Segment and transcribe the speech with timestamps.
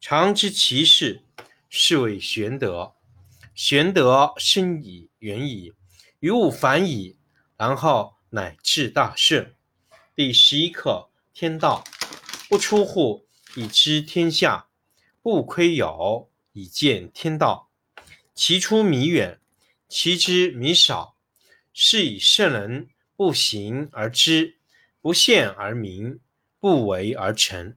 [0.00, 1.22] 常知其事，
[1.68, 2.94] 是谓玄德。
[3.52, 5.72] 玄德深矣，远矣，
[6.20, 7.16] 于物反矣，
[7.56, 9.56] 然后乃至大顺。
[10.14, 11.82] 第十一课天道，
[12.48, 14.68] 不出户，以知天下；
[15.20, 17.68] 不窥有，以见天道。
[18.36, 19.40] 其出弥远，
[19.88, 21.16] 其知弥少。
[21.72, 24.58] 是以圣人不行而知，
[25.00, 26.20] 不见而明，
[26.60, 27.76] 不为而成。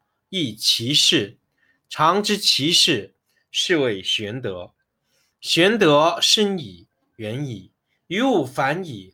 [0.33, 1.37] 亦其事，
[1.89, 3.13] 常知其事，
[3.51, 4.71] 是谓玄德。
[5.41, 6.87] 玄德深矣，
[7.17, 7.71] 远矣，
[8.07, 9.13] 于物反矣，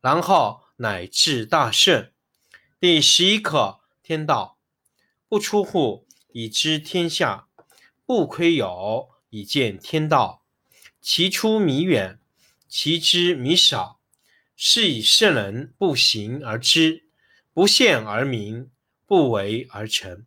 [0.00, 2.12] 然后乃至大顺。
[2.80, 4.58] 第十一课天道，
[5.28, 7.46] 不出户，以知天下；
[8.04, 10.42] 不窥有，以见天道。
[11.00, 12.18] 其出弥远，
[12.68, 14.00] 其知弥少。
[14.56, 17.04] 是以圣人不行而知，
[17.52, 18.68] 不见而明，
[19.06, 20.26] 不为而成。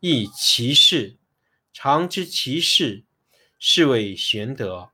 [0.00, 1.16] 亦其事，
[1.72, 3.04] 常知其事，
[3.58, 4.90] 是谓玄德。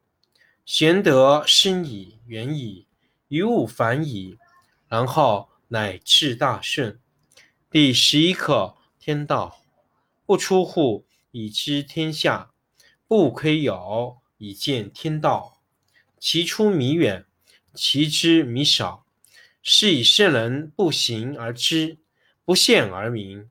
[0.65, 2.87] 玄德深矣，远矣，
[3.27, 4.39] 于物反矣，
[4.87, 7.01] 然后乃至大顺。
[7.69, 9.61] 第十一课天道，
[10.25, 12.53] 不出户，以知天下；
[13.09, 15.61] 不窥有，以见天道。
[16.21, 17.27] 其出弥远，
[17.75, 19.05] 其知弥少。
[19.65, 21.99] 是以圣人不行而知，
[22.45, 23.51] 不见而明。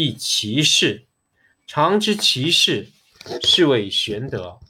[0.00, 1.08] 亦其事。
[1.66, 2.86] 常知其事，
[3.42, 4.60] 是谓玄德。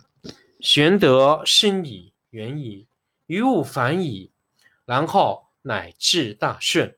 [0.59, 2.87] 玄德深矣，远矣，
[3.27, 4.31] 于物反矣，
[4.87, 6.97] 然后乃至大顺。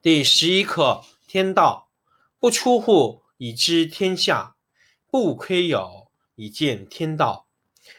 [0.00, 1.90] 第十一课：天道
[2.38, 4.56] 不出户，以知天下；
[5.10, 7.46] 不窥牖，以见天道。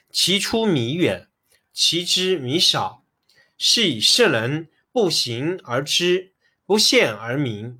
[0.09, 1.27] 其出弥远，
[1.71, 3.05] 其知弥少。
[3.55, 6.33] 是以圣人不行而知，
[6.65, 7.79] 不见而明，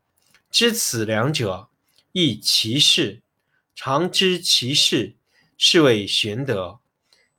[0.51, 1.69] 知此两者，
[2.11, 3.21] 亦其事。
[3.73, 5.15] 常知其事，
[5.57, 6.81] 是谓玄德。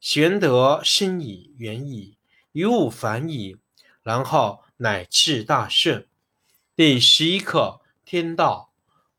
[0.00, 2.16] 玄德深矣，远矣，
[2.52, 3.58] 于物反矣。
[4.02, 6.08] 然后乃至大顺。
[6.74, 8.72] 第十一课：天道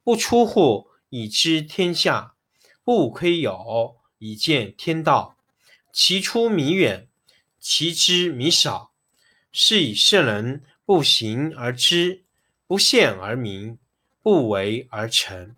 [0.03, 2.35] 不出户，以知天下；
[2.83, 5.37] 不窥牖，以见天道。
[5.93, 7.07] 其出弥远，
[7.59, 8.91] 其知弥少。
[9.51, 12.23] 是以圣人不行而知，
[12.65, 13.77] 不见而明，
[14.23, 15.53] 不为而成。